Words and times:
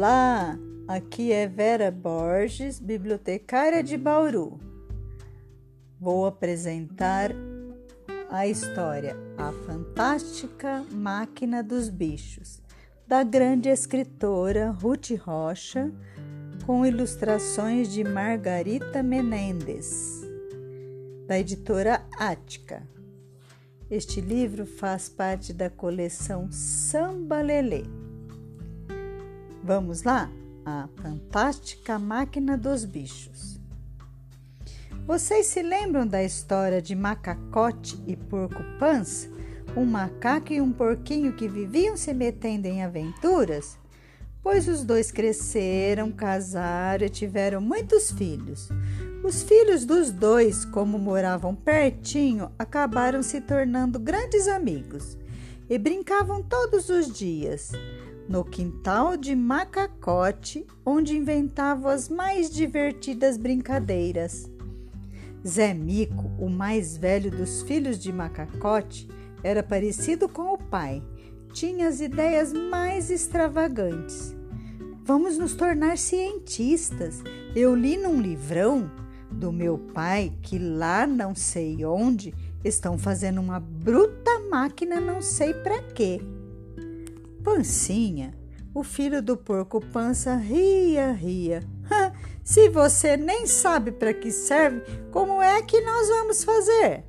Olá, 0.00 0.58
aqui 0.88 1.30
é 1.30 1.46
Vera 1.46 1.90
Borges, 1.90 2.80
bibliotecária 2.80 3.82
de 3.82 3.98
Bauru. 3.98 4.58
Vou 6.00 6.24
apresentar 6.24 7.30
a 8.30 8.46
história 8.46 9.14
A 9.36 9.52
Fantástica 9.52 10.86
Máquina 10.90 11.62
dos 11.62 11.90
Bichos, 11.90 12.62
da 13.06 13.22
grande 13.22 13.68
escritora 13.68 14.70
Ruth 14.70 15.10
Rocha, 15.20 15.92
com 16.64 16.86
ilustrações 16.86 17.92
de 17.92 18.02
Margarita 18.02 19.02
Menendez, 19.02 20.22
da 21.26 21.38
editora 21.38 22.06
Ática. 22.16 22.88
Este 23.90 24.22
livro 24.22 24.64
faz 24.64 25.10
parte 25.10 25.52
da 25.52 25.68
coleção 25.68 26.50
Samba 26.50 27.42
Lelê. 27.42 27.99
Vamos 29.72 30.02
lá? 30.02 30.28
A 30.66 30.88
Fantástica 31.00 31.96
Máquina 31.96 32.58
dos 32.58 32.84
Bichos. 32.84 33.60
Vocês 35.06 35.46
se 35.46 35.62
lembram 35.62 36.04
da 36.04 36.24
história 36.24 36.82
de 36.82 36.96
Macacote 36.96 37.96
e 38.04 38.16
Porco 38.16 38.64
Pans? 38.80 39.30
Um 39.76 39.84
macaco 39.84 40.52
e 40.52 40.60
um 40.60 40.72
porquinho 40.72 41.34
que 41.34 41.46
viviam 41.46 41.96
se 41.96 42.12
metendo 42.12 42.66
em 42.66 42.82
aventuras? 42.82 43.78
Pois 44.42 44.66
os 44.66 44.82
dois 44.82 45.12
cresceram, 45.12 46.10
casaram 46.10 47.06
e 47.06 47.08
tiveram 47.08 47.60
muitos 47.60 48.10
filhos. 48.10 48.70
Os 49.22 49.40
filhos 49.44 49.84
dos 49.84 50.10
dois, 50.10 50.64
como 50.64 50.98
moravam 50.98 51.54
pertinho, 51.54 52.50
acabaram 52.58 53.22
se 53.22 53.40
tornando 53.40 54.00
grandes 54.00 54.48
amigos 54.48 55.16
e 55.68 55.78
brincavam 55.78 56.42
todos 56.42 56.88
os 56.88 57.08
dias 57.16 57.70
no 58.30 58.44
quintal 58.44 59.16
de 59.16 59.34
Macacote, 59.34 60.64
onde 60.86 61.16
inventavam 61.16 61.90
as 61.90 62.08
mais 62.08 62.48
divertidas 62.48 63.36
brincadeiras. 63.36 64.48
Zé 65.44 65.74
Mico, 65.74 66.30
o 66.38 66.48
mais 66.48 66.96
velho 66.96 67.28
dos 67.28 67.62
filhos 67.62 67.98
de 67.98 68.12
Macacote, 68.12 69.08
era 69.42 69.64
parecido 69.64 70.28
com 70.28 70.54
o 70.54 70.56
pai. 70.56 71.02
Tinha 71.52 71.88
as 71.88 72.00
ideias 72.00 72.52
mais 72.52 73.10
extravagantes. 73.10 74.32
Vamos 75.02 75.36
nos 75.36 75.54
tornar 75.54 75.98
cientistas. 75.98 77.24
Eu 77.56 77.74
li 77.74 77.96
num 77.96 78.20
livrão 78.20 78.88
do 79.28 79.50
meu 79.50 79.76
pai 79.76 80.32
que 80.40 80.56
lá 80.56 81.04
não 81.04 81.34
sei 81.34 81.84
onde 81.84 82.32
estão 82.62 82.96
fazendo 82.96 83.40
uma 83.40 83.58
bruta 83.58 84.38
máquina, 84.48 85.00
não 85.00 85.20
sei 85.20 85.52
para 85.52 85.82
quê. 85.82 86.20
Pancinha, 87.50 88.32
o 88.72 88.84
filho 88.84 89.20
do 89.20 89.36
porco 89.36 89.80
Pança, 89.80 90.36
ria, 90.36 91.10
ria. 91.10 91.64
Se 92.44 92.68
você 92.68 93.16
nem 93.16 93.44
sabe 93.44 93.90
para 93.90 94.14
que 94.14 94.30
serve, 94.30 94.82
como 95.10 95.42
é 95.42 95.60
que 95.60 95.80
nós 95.80 96.08
vamos 96.08 96.44
fazer? 96.44 97.04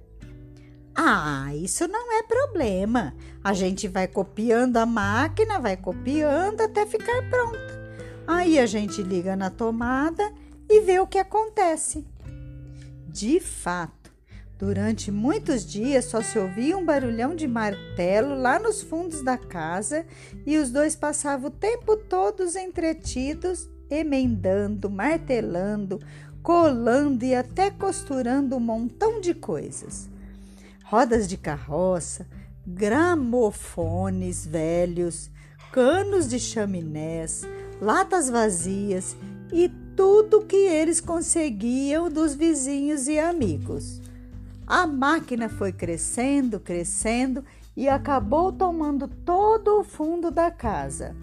Ah, 0.96 1.56
isso 1.56 1.88
não 1.88 2.12
é 2.18 2.24
problema. 2.24 3.14
A 3.44 3.54
gente 3.54 3.88
vai 3.88 4.08
copiando 4.08 4.78
a 4.78 4.86
máquina, 4.86 5.60
vai 5.60 5.78
copiando 5.78 6.62
até 6.62 6.88
ficar 6.88 7.30
pronta. 7.30 7.94
Aí 8.26 8.58
a 8.58 8.66
gente 8.66 9.04
liga 9.04 9.36
na 9.36 9.52
tomada 9.52 10.34
e 10.68 10.82
vê 10.82 11.00
o 11.00 11.06
que 11.06 11.20
acontece. 11.20 12.04
De 13.08 13.40
fato, 13.40 14.01
Durante 14.62 15.12
muitos 15.12 15.66
dias 15.66 16.06
só 16.06 16.22
se 16.22 16.38
ouvia 16.38 16.78
um 16.78 16.86
barulhão 16.86 17.36
de 17.36 17.48
martelo 17.48 18.40
lá 18.40 18.60
nos 18.60 18.80
fundos 18.80 19.24
da 19.24 19.36
casa 19.36 20.06
e 20.46 20.56
os 20.60 20.70
dois 20.70 20.96
passavam 20.96 21.48
o 21.48 21.52
tempo 21.52 21.98
todos 21.98 22.56
entretidos, 22.56 23.68
emendando, 23.90 24.88
martelando, 24.88 26.00
colando 26.44 27.26
e 27.26 27.34
até 27.34 27.72
costurando 27.72 28.56
um 28.56 28.60
montão 28.60 29.20
de 29.20 29.34
coisas. 29.34 30.08
Rodas 30.84 31.28
de 31.28 31.38
carroça, 31.38 32.28
gramofones 32.64 34.46
velhos, 34.46 35.32
canos 35.72 36.30
de 36.30 36.40
chaminés, 36.40 37.42
latas 37.82 38.30
vazias 38.30 39.16
e 39.52 39.68
tudo 39.96 40.46
que 40.46 40.56
eles 40.56 41.02
conseguiam 41.02 42.12
dos 42.12 42.36
vizinhos 42.36 43.08
e 43.08 43.18
amigos. 43.18 44.01
A 44.66 44.88
máquina 44.88 45.50
foi 45.50 45.72
crescendo, 45.72 46.60
crescendo 46.60 47.44
e 47.76 47.88
acabou 47.90 48.52
tomando 48.52 49.08
todo 49.08 49.80
o 49.80 49.84
fundo 49.84 50.30
da 50.30 50.52
casa. 50.52 51.16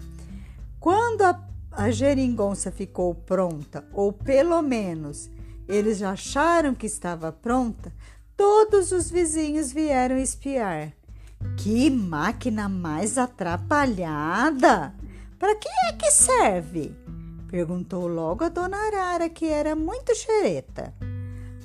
Quando 0.79 1.23
a, 1.23 1.39
a 1.71 1.91
geringonça 1.91 2.71
ficou 2.71 3.13
pronta, 3.13 3.85
ou 3.93 4.11
pelo 4.11 4.61
menos 4.61 5.29
eles 5.67 6.01
acharam 6.01 6.73
que 6.73 6.87
estava 6.87 7.31
pronta, 7.31 7.93
todos 8.35 8.91
os 8.91 9.09
vizinhos 9.11 9.71
vieram 9.71 10.17
espiar. 10.17 10.93
Que 11.57 11.89
máquina 11.89 12.67
mais 12.67 13.17
atrapalhada! 13.17 14.93
Para 15.37 15.55
que 15.55 15.69
é 15.87 15.93
que 15.93 16.11
serve? 16.11 16.93
Perguntou 17.49 18.07
logo 18.07 18.43
a 18.43 18.49
dona 18.49 18.77
Arara, 18.77 19.29
que 19.29 19.45
era 19.45 19.75
muito 19.75 20.13
xereta. 20.13 20.93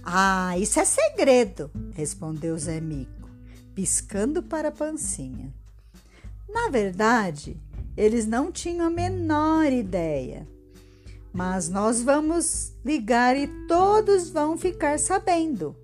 Ah, 0.06 0.58
isso 0.58 0.78
é 0.78 0.84
segredo, 0.84 1.70
respondeu 1.94 2.58
Zé 2.58 2.78
Mico, 2.78 3.30
piscando 3.74 4.42
para 4.42 4.68
a 4.68 4.72
pancinha. 4.72 5.50
Na 6.46 6.68
verdade, 6.68 7.56
eles 7.96 8.26
não 8.26 8.52
tinham 8.52 8.86
a 8.86 8.90
menor 8.90 9.72
ideia. 9.72 10.46
Mas 11.32 11.70
nós 11.70 12.02
vamos 12.02 12.74
ligar 12.84 13.34
e 13.34 13.48
todos 13.66 14.28
vão 14.28 14.58
ficar 14.58 14.98
sabendo. 14.98 15.74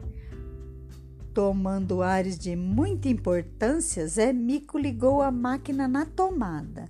Tomando 1.33 2.03
ares 2.03 2.39
de 2.39 2.55
muita 2.55 3.09
importância, 3.09 4.07
Zé 4.07 4.35
Mico 4.35 4.77
ligou 4.77 5.23
a 5.23 5.31
máquina 5.31 5.89
na 5.89 6.05
tomada. 6.05 6.89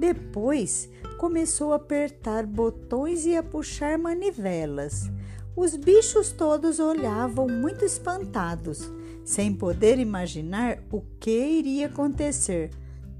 Depois 0.00 0.88
começou 1.16 1.72
a 1.72 1.76
apertar 1.76 2.44
botões 2.44 3.24
e 3.24 3.36
a 3.36 3.42
puxar 3.42 3.96
manivelas. 3.96 5.08
Os 5.54 5.76
bichos 5.76 6.32
todos 6.32 6.78
olhavam 6.78 7.46
muito 7.46 7.84
espantados, 7.84 8.90
sem 9.24 9.52
poder 9.52 9.98
imaginar 9.98 10.78
o 10.90 11.02
que 11.20 11.30
iria 11.30 11.86
acontecer. 11.86 12.70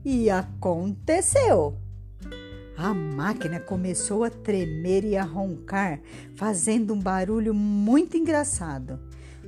E 0.04 0.31
aconteceu! 0.31 1.76
A 2.76 2.94
máquina 2.94 3.60
começou 3.60 4.25
a 4.25 4.31
tremer 4.31 5.04
e 5.04 5.16
a 5.16 5.22
roncar, 5.22 6.00
fazendo 6.34 6.94
um 6.94 6.98
barulho 6.98 7.53
muito 7.53 8.16
engraçado. 8.16 8.99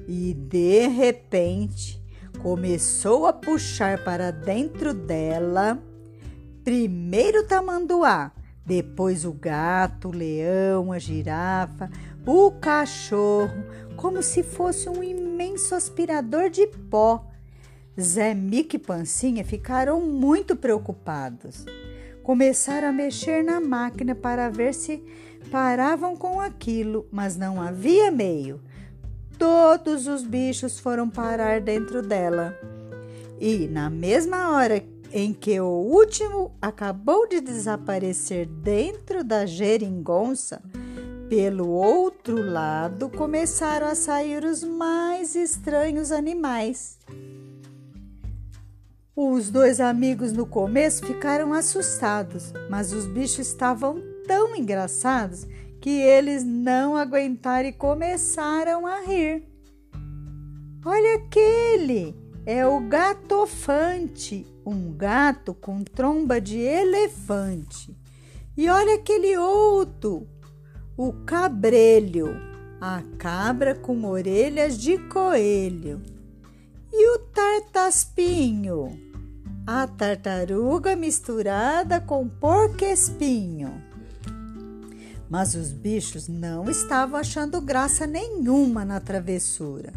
E 0.07 0.35
de 0.35 0.87
repente 0.87 2.01
começou 2.43 3.27
a 3.27 3.33
puxar 3.33 4.05
para 4.05 4.31
dentro 4.31 4.93
dela 4.93 5.83
primeiro 6.63 7.41
o 7.41 7.47
tamanduá, 7.47 8.33
depois 8.65 9.25
o 9.25 9.33
gato, 9.33 10.09
o 10.09 10.17
leão, 10.17 10.93
a 10.93 10.99
girafa, 10.99 11.91
o 12.27 12.51
cachorro, 12.53 13.65
como 13.97 14.23
se 14.23 14.43
fosse 14.43 14.89
um 14.89 15.03
imenso 15.03 15.75
aspirador 15.75 16.51
de 16.51 16.67
pó. 16.67 17.25
Zé 18.01 18.35
Mico 18.35 18.77
e 18.77 18.79
Pancinha 18.79 19.45
ficaram 19.45 20.01
muito 20.01 20.57
preocupados. 20.57 21.65
Começaram 22.23 22.89
a 22.89 22.93
mexer 22.93 23.45
na 23.45 23.61
máquina 23.61 24.15
para 24.15 24.49
ver 24.49 24.75
se 24.75 25.03
paravam 25.51 26.17
com 26.17 26.41
aquilo, 26.41 27.07
mas 27.13 27.37
não 27.37 27.61
havia 27.61 28.11
meio. 28.11 28.61
Todos 29.39 30.07
os 30.07 30.25
bichos 30.25 30.79
foram 30.79 31.09
parar 31.09 31.61
dentro 31.61 32.01
dela. 32.01 32.59
E 33.39 33.69
na 33.69 33.91
mesma 33.91 34.51
hora 34.53 34.83
em 35.13 35.33
que 35.33 35.61
o 35.61 35.67
último 35.67 36.53
acabou 36.61 37.29
de 37.29 37.41
desaparecer 37.41 38.47
dentro 38.47 39.23
da 39.23 39.47
geringonça, 39.47 40.61
pelo 41.29 41.69
outro 41.69 42.43
lado 42.43 43.09
começaram 43.09 43.87
a 43.87 43.95
sair 43.95 44.45
os 44.45 44.63
mais 44.63 45.35
estranhos 45.35 46.13
animais. 46.13 46.99
Os 49.17 49.49
dois 49.49 49.81
amigos 49.81 50.33
no 50.33 50.45
começo 50.45 51.07
ficaram 51.07 51.53
assustados, 51.53 52.53
mas 52.69 52.93
os 52.93 53.07
bichos 53.07 53.47
estavam 53.47 54.03
tão 54.27 54.57
engraçados 54.57 55.47
que 55.81 55.91
eles 55.91 56.43
não 56.43 56.97
aguentaram 56.97 57.69
e 57.69 57.73
começaram 57.73 58.87
a 58.87 59.01
rir. 59.01 59.47
Olha 60.85 61.15
aquele! 61.17 62.15
É 62.47 62.67
o 62.67 62.79
gatofante, 62.81 64.47
um 64.67 64.93
gato 64.93 65.55
com 65.55 65.83
tromba 65.83 66.39
de 66.39 66.59
elefante. 66.59 67.97
E 68.55 68.69
olha 68.69 68.97
aquele 68.97 69.39
outro, 69.39 70.29
o 70.97 71.13
cabrelho, 71.25 72.37
a 72.81 73.03
cabra 73.19 73.75
com 73.75 74.05
orelhas 74.05 74.79
de 74.79 74.97
coelho. 75.09 76.01
E 76.93 77.17
o 77.17 77.19
tartaspinho, 77.19 78.97
a 79.67 79.87
tartaruga 79.87 80.95
misturada 80.95 82.01
com 82.01 82.29
porco-espinho. 82.29 83.83
Mas 85.29 85.57
os 85.57 85.73
bichos 85.73 86.29
não 86.29 86.71
estavam 86.71 87.19
achando 87.19 87.61
graça 87.61 88.07
nenhuma 88.07 88.85
na 88.85 89.01
travessura. 89.01 89.93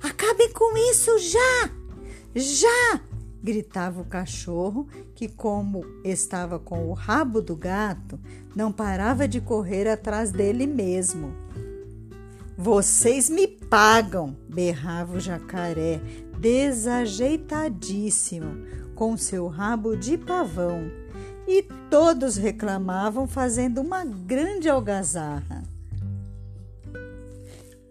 Acabem 0.00 0.52
com 0.52 0.76
isso 0.76 1.18
já! 1.18 1.70
Já! 2.34 3.11
Gritava 3.42 4.00
o 4.00 4.04
cachorro, 4.04 4.86
que, 5.14 5.28
como 5.28 5.84
estava 6.04 6.58
com 6.58 6.88
o 6.88 6.92
rabo 6.92 7.40
do 7.42 7.56
gato, 7.56 8.20
não 8.54 8.70
parava 8.70 9.26
de 9.26 9.40
correr 9.40 9.88
atrás 9.88 10.30
dele 10.30 10.66
mesmo. 10.66 11.34
Vocês 12.56 13.28
me 13.28 13.48
pagam! 13.48 14.36
berrava 14.48 15.16
o 15.16 15.20
jacaré, 15.20 16.00
desajeitadíssimo, 16.38 18.64
com 18.94 19.16
seu 19.16 19.48
rabo 19.48 19.96
de 19.96 20.16
pavão. 20.16 20.88
E 21.48 21.64
todos 21.90 22.36
reclamavam, 22.36 23.26
fazendo 23.26 23.80
uma 23.80 24.04
grande 24.04 24.68
algazarra. 24.68 25.51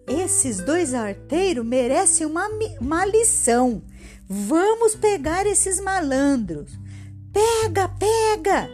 Esses 0.06 0.58
dois 0.58 0.94
arteiros 0.94 1.64
merecem 1.64 2.26
uma, 2.26 2.48
uma 2.80 3.04
lição. 3.06 3.82
Vamos 4.28 4.94
pegar 4.94 5.46
esses 5.46 5.80
malandros. 5.80 6.72
Pega, 7.32 7.88
pega! 7.88 8.68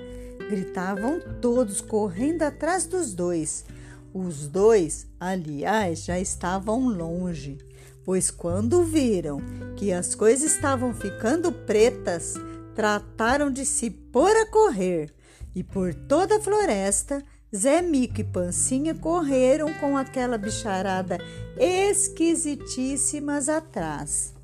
Gritavam 0.49 1.21
todos, 1.41 1.81
correndo 1.81 2.43
atrás 2.43 2.87
dos 2.87 3.15
dois. 3.15 3.65
Os 4.13 4.49
dois, 4.49 5.07
aliás, 5.21 6.05
já 6.05 6.19
estavam 6.19 6.89
longe, 6.89 7.59
pois 8.05 8.31
quando 8.31 8.83
viram 8.83 9.41
que 9.77 9.93
as 9.93 10.15
coisas 10.15 10.53
estavam 10.53 10.95
ficando 10.95 11.53
pretas, 11.53 12.35
trataram 12.75 13.51
de 13.51 13.67
se 13.67 13.91
pôr 13.91 14.35
a 14.35 14.47
correr. 14.47 15.13
E 15.55 15.63
por 15.63 15.95
toda 15.95 16.37
a 16.37 16.41
floresta, 16.41 17.23
Zé 17.55 17.81
Mico 17.81 18.21
e 18.21 18.25
Pancinha 18.25 18.95
correram 18.95 19.73
com 19.75 19.97
aquela 19.97 20.37
bicharada 20.37 21.19
esquisitíssimas 21.57 23.49
atrás. 23.49 24.35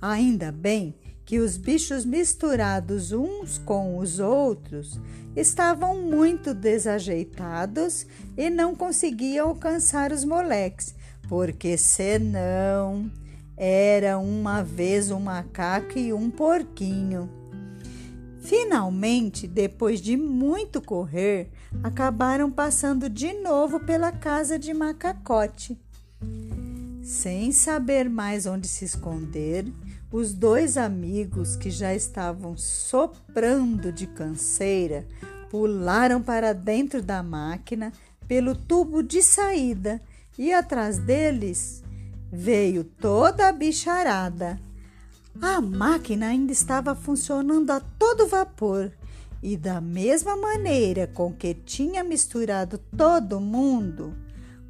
Ainda 0.00 0.50
bem 0.50 0.94
que 1.26 1.38
os 1.38 1.58
bichos 1.58 2.06
misturados 2.06 3.12
uns 3.12 3.58
com 3.58 3.98
os 3.98 4.18
outros 4.18 4.98
estavam 5.36 6.00
muito 6.02 6.54
desajeitados 6.54 8.06
e 8.36 8.48
não 8.48 8.74
conseguiam 8.74 9.50
alcançar 9.50 10.10
os 10.10 10.24
moleques, 10.24 10.94
porque 11.28 11.76
senão 11.76 13.10
era 13.56 14.18
uma 14.18 14.62
vez 14.62 15.10
um 15.10 15.20
macaco 15.20 15.98
e 15.98 16.14
um 16.14 16.30
porquinho. 16.30 17.41
Finalmente, 18.42 19.46
depois 19.46 20.00
de 20.00 20.16
muito 20.16 20.82
correr, 20.82 21.48
acabaram 21.82 22.50
passando 22.50 23.08
de 23.08 23.32
novo 23.34 23.78
pela 23.80 24.10
casa 24.10 24.58
de 24.58 24.74
Macacote. 24.74 25.78
Sem 27.02 27.52
saber 27.52 28.10
mais 28.10 28.44
onde 28.44 28.66
se 28.66 28.84
esconder, 28.84 29.64
os 30.10 30.34
dois 30.34 30.76
amigos, 30.76 31.56
que 31.56 31.70
já 31.70 31.94
estavam 31.94 32.56
soprando 32.56 33.92
de 33.92 34.06
canseira, 34.08 35.06
pularam 35.48 36.20
para 36.20 36.52
dentro 36.52 37.00
da 37.00 37.22
máquina 37.22 37.92
pelo 38.26 38.54
tubo 38.56 39.02
de 39.02 39.22
saída 39.22 40.02
e 40.36 40.52
atrás 40.52 40.98
deles 40.98 41.82
veio 42.30 42.82
toda 42.82 43.48
a 43.48 43.52
bicharada. 43.52 44.58
A 45.40 45.60
máquina 45.60 46.26
ainda 46.28 46.52
estava 46.52 46.94
funcionando 46.94 47.70
a 47.70 47.80
todo 47.80 48.26
vapor 48.26 48.92
e, 49.42 49.56
da 49.56 49.80
mesma 49.80 50.36
maneira 50.36 51.06
com 51.06 51.32
que 51.32 51.54
tinha 51.54 52.04
misturado 52.04 52.78
todo 52.96 53.40
mundo, 53.40 54.14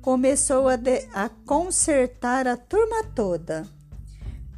começou 0.00 0.68
a, 0.68 0.76
de, 0.76 1.06
a 1.12 1.28
consertar 1.28 2.46
a 2.46 2.56
turma 2.56 3.04
toda. 3.14 3.66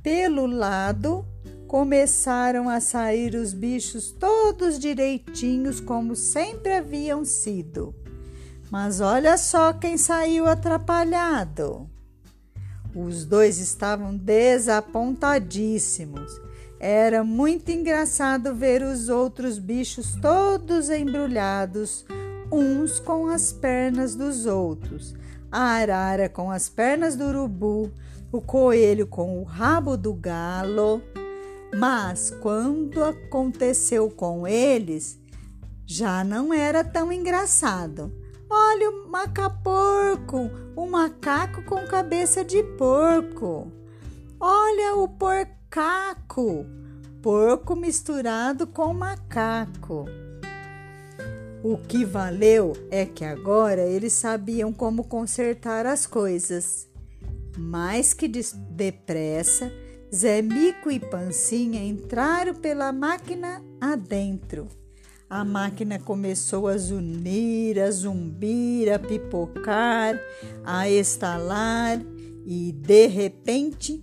Pelo 0.02 0.46
lado 0.46 1.26
começaram 1.66 2.68
a 2.68 2.78
sair 2.80 3.34
os 3.34 3.52
bichos 3.52 4.12
todos 4.12 4.78
direitinhos, 4.78 5.80
como 5.80 6.14
sempre 6.14 6.72
haviam 6.72 7.24
sido. 7.24 7.94
Mas 8.70 9.00
olha 9.00 9.36
só 9.36 9.72
quem 9.72 9.96
saiu 9.96 10.46
atrapalhado. 10.46 11.88
Os 12.94 13.24
dois 13.24 13.58
estavam 13.58 14.14
desapontadíssimos. 14.16 16.40
Era 16.78 17.24
muito 17.24 17.70
engraçado 17.70 18.54
ver 18.54 18.82
os 18.82 19.08
outros 19.08 19.58
bichos 19.58 20.14
todos 20.20 20.90
embrulhados, 20.90 22.04
uns 22.52 23.00
com 23.00 23.26
as 23.26 23.50
pernas 23.52 24.14
dos 24.14 24.46
outros, 24.46 25.14
a 25.50 25.60
arara 25.60 26.28
com 26.28 26.50
as 26.50 26.68
pernas 26.68 27.16
do 27.16 27.24
urubu, 27.24 27.90
o 28.30 28.38
coelho 28.40 29.06
com 29.06 29.40
o 29.40 29.44
rabo 29.44 29.96
do 29.96 30.12
galo. 30.12 31.00
Mas 31.76 32.30
quando 32.42 33.02
aconteceu 33.02 34.08
com 34.10 34.46
eles, 34.46 35.18
já 35.86 36.22
não 36.22 36.54
era 36.54 36.84
tão 36.84 37.10
engraçado. 37.10 38.12
Olha 38.56 38.88
o 38.88 39.08
macaporco, 39.08 40.48
o 40.76 40.86
macaco 40.86 41.60
com 41.64 41.84
cabeça 41.88 42.44
de 42.44 42.62
porco. 42.62 43.66
Olha 44.38 44.94
o 44.94 45.08
porcaco, 45.08 46.64
porco 47.20 47.74
misturado 47.74 48.64
com 48.68 48.94
macaco. 48.94 50.04
O 51.64 51.76
que 51.78 52.04
valeu 52.04 52.74
é 52.92 53.04
que 53.04 53.24
agora 53.24 53.82
eles 53.82 54.12
sabiam 54.12 54.72
como 54.72 55.02
consertar 55.02 55.84
as 55.84 56.06
coisas. 56.06 56.88
Mais 57.58 58.14
que 58.14 58.28
depressa, 58.28 59.72
Zé 60.14 60.40
Mico 60.40 60.92
e 60.92 61.00
Pancinha 61.00 61.82
entraram 61.82 62.54
pela 62.54 62.92
máquina 62.92 63.60
adentro. 63.80 64.68
A 65.34 65.44
máquina 65.44 65.98
começou 65.98 66.68
a 66.68 66.78
zunir, 66.78 67.82
a 67.82 67.90
zumbir, 67.90 68.88
a 68.88 69.00
pipocar, 69.00 70.16
a 70.64 70.88
estalar 70.88 72.00
e, 72.46 72.70
de 72.70 73.08
repente, 73.08 74.00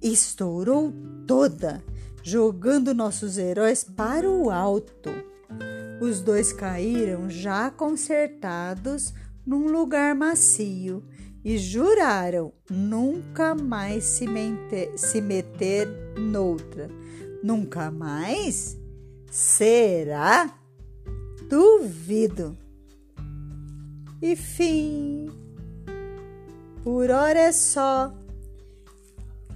estourou 0.00 0.92
toda, 1.26 1.82
jogando 2.22 2.94
nossos 2.94 3.38
heróis 3.38 3.82
para 3.82 4.30
o 4.30 4.50
alto. 4.50 5.10
Os 6.00 6.20
dois 6.20 6.52
caíram 6.52 7.28
já 7.28 7.72
consertados 7.72 9.12
num 9.44 9.72
lugar 9.72 10.14
macio 10.14 11.02
e 11.44 11.58
juraram 11.58 12.52
nunca 12.70 13.52
mais 13.52 14.04
se, 14.04 14.28
meter, 14.28 14.96
se 14.96 15.20
meter 15.20 15.88
noutra. 16.16 16.88
Nunca 17.42 17.90
mais? 17.90 18.78
Será? 19.28 20.54
Duvido. 21.48 22.56
E 24.20 24.36
fim. 24.36 25.30
Por 26.84 27.10
hora 27.10 27.38
é 27.38 27.52
só. 27.52 28.12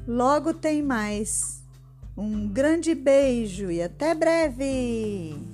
Logo 0.08 0.54
tem 0.54 0.82
mais. 0.82 1.62
Um 2.16 2.48
grande 2.48 2.94
beijo 2.94 3.70
e 3.70 3.82
até 3.82 4.14
breve! 4.14 5.51